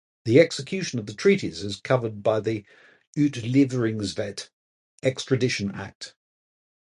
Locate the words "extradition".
5.03-5.71